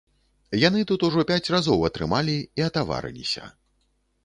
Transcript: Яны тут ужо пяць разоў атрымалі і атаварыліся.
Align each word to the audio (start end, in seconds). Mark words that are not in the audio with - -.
Яны 0.67 0.79
тут 0.91 1.05
ужо 1.07 1.25
пяць 1.33 1.51
разоў 1.55 1.85
атрымалі 1.91 2.37
і 2.63 2.67
атаварыліся. 2.71 3.43